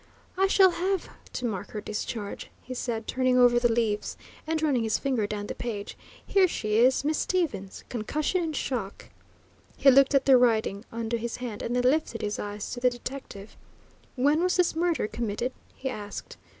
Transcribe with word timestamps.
"I 0.35 0.47
shall 0.47 0.71
have 0.71 1.09
to 1.33 1.45
mark 1.45 1.69
her 1.73 1.79
discharge," 1.79 2.49
he 2.63 2.73
said, 2.73 3.05
turning 3.05 3.37
over 3.37 3.59
the 3.59 3.71
leaves, 3.71 4.17
and 4.47 4.59
running 4.59 4.81
his 4.81 4.97
finger 4.97 5.27
down 5.27 5.45
the 5.45 5.53
page. 5.53 5.95
"Here 6.25 6.47
she 6.47 6.79
is 6.79 7.05
Miss 7.05 7.19
Stevens, 7.19 7.83
concussion 7.87 8.41
and 8.41 8.55
shock." 8.55 9.09
He 9.77 9.91
looked 9.91 10.15
at 10.15 10.25
the 10.25 10.37
writing 10.37 10.85
under 10.91 11.17
his 11.17 11.35
hand 11.35 11.61
and 11.61 11.75
then 11.75 11.83
lifted 11.83 12.23
his 12.23 12.39
eyes 12.39 12.71
to 12.71 12.79
the 12.79 12.89
detective. 12.89 13.55
"When 14.15 14.41
was 14.41 14.55
this 14.57 14.75
murder 14.75 15.07
committed?" 15.07 15.51
he 15.75 15.87
asked. 15.87 16.37